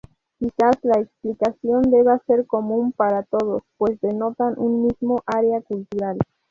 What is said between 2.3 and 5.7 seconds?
común para todos pues denotan un mismo área